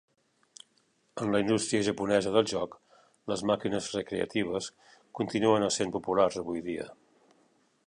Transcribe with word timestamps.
En 1.25 1.33
la 1.35 1.41
indústria 1.43 1.81
japonesa 1.87 2.31
del 2.37 2.47
joc, 2.53 2.73
les 3.33 3.45
màquines 3.51 3.91
recreatives 3.99 4.71
continuen 5.21 5.69
essent 5.69 5.97
populars 5.99 6.41
avui 6.45 6.67
dia. 6.73 6.91